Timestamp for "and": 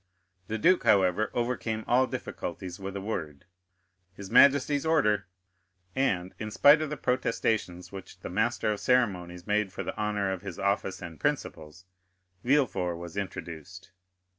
5.95-6.33, 11.03-11.19